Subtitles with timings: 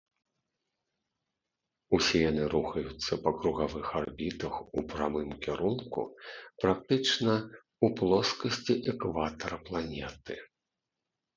[1.97, 6.01] Усе яны рухаюцца па кругавых арбітах у прамым кірунку
[6.65, 7.35] практычна
[7.83, 10.41] ў плоскасці экватара планеты.